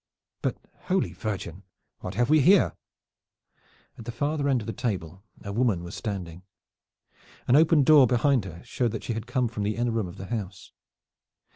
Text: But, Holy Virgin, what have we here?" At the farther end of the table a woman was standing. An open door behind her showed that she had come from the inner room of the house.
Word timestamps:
But, 0.41 0.57
Holy 0.85 1.13
Virgin, 1.13 1.61
what 1.99 2.15
have 2.15 2.27
we 2.27 2.41
here?" 2.41 2.75
At 3.99 4.05
the 4.05 4.11
farther 4.11 4.49
end 4.49 4.61
of 4.61 4.65
the 4.65 4.73
table 4.73 5.21
a 5.43 5.53
woman 5.53 5.83
was 5.83 5.93
standing. 5.93 6.41
An 7.47 7.55
open 7.55 7.83
door 7.83 8.07
behind 8.07 8.45
her 8.45 8.63
showed 8.63 8.93
that 8.93 9.03
she 9.03 9.13
had 9.13 9.27
come 9.27 9.47
from 9.47 9.61
the 9.61 9.75
inner 9.75 9.91
room 9.91 10.07
of 10.07 10.17
the 10.17 10.25
house. 10.25 10.71